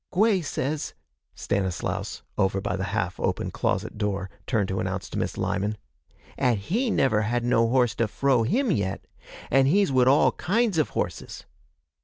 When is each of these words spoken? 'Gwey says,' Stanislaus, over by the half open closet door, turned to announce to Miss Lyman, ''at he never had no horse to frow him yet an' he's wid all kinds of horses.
'Gwey 0.11 0.41
says,' 0.43 0.95
Stanislaus, 1.35 2.23
over 2.35 2.59
by 2.59 2.75
the 2.75 2.85
half 2.85 3.19
open 3.19 3.51
closet 3.51 3.99
door, 3.99 4.31
turned 4.47 4.67
to 4.69 4.79
announce 4.79 5.07
to 5.11 5.19
Miss 5.19 5.37
Lyman, 5.37 5.77
''at 6.39 6.57
he 6.57 6.89
never 6.89 7.21
had 7.21 7.43
no 7.45 7.69
horse 7.69 7.93
to 7.97 8.07
frow 8.07 8.41
him 8.41 8.71
yet 8.71 9.05
an' 9.51 9.67
he's 9.67 9.91
wid 9.91 10.07
all 10.07 10.31
kinds 10.31 10.79
of 10.79 10.89
horses. 10.97 11.45